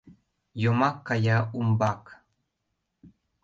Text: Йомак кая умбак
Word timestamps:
Йомак 0.63 0.97
кая 1.07 1.39
умбак 1.57 2.03